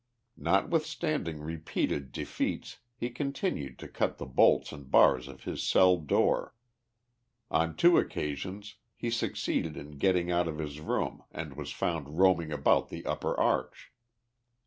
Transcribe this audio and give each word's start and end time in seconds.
Notwithstanding 0.39 1.41
repeated 1.41 2.11
defeats 2.11 2.79
he 2.97 3.11
continued 3.11 3.77
to 3.77 3.87
cut 3.87 4.17
the 4.17 4.25
bolts 4.25 4.71
and 4.71 4.89
bars 4.89 5.27
of 5.27 5.43
his 5.43 5.61
cell 5.61 5.97
door. 5.97 6.55
Oil 7.53 7.75
two 7.77 7.99
occasions 7.99 8.77
he 8.95 9.11
succeeded 9.11 9.77
in 9.77 9.99
getting 9.99 10.31
out 10.31 10.47
of 10.47 10.57
his 10.57 10.79
room 10.79 11.21
and 11.31 11.55
was 11.55 11.71
found 11.71 12.17
roaming 12.17 12.51
about 12.51 12.89
the 12.89 13.05
upper 13.05 13.39
arch. 13.39 13.91